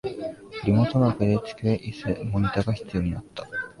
[0.65, 3.45] リモートワークで机、イス、モニタが必要になった